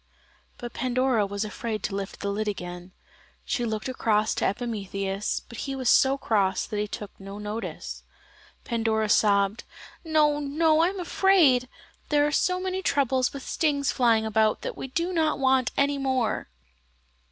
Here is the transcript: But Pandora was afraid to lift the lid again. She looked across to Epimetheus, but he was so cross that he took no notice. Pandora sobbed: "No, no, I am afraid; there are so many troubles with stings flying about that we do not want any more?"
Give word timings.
But 0.57 0.73
Pandora 0.73 1.27
was 1.27 1.45
afraid 1.45 1.83
to 1.83 1.93
lift 1.95 2.21
the 2.21 2.31
lid 2.31 2.47
again. 2.47 2.91
She 3.45 3.65
looked 3.65 3.87
across 3.87 4.33
to 4.33 4.45
Epimetheus, 4.49 5.41
but 5.47 5.59
he 5.59 5.75
was 5.75 5.89
so 5.89 6.17
cross 6.17 6.65
that 6.65 6.79
he 6.79 6.87
took 6.87 7.11
no 7.19 7.37
notice. 7.37 8.01
Pandora 8.63 9.09
sobbed: 9.09 9.63
"No, 10.03 10.39
no, 10.39 10.79
I 10.79 10.87
am 10.87 10.99
afraid; 10.99 11.69
there 12.09 12.25
are 12.25 12.31
so 12.31 12.59
many 12.59 12.81
troubles 12.81 13.31
with 13.31 13.43
stings 13.43 13.91
flying 13.91 14.25
about 14.25 14.61
that 14.63 14.75
we 14.75 14.87
do 14.87 15.13
not 15.13 15.37
want 15.37 15.69
any 15.77 15.99
more?" 15.99 16.49